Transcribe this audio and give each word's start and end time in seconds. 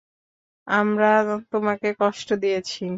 আমরা 0.67 1.09
তোমাকে 1.51 1.87
কষ্ট 1.99 2.29
দিয়েছি। 2.35 2.83